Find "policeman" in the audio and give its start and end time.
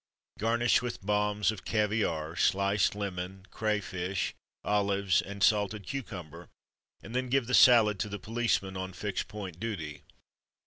8.17-8.75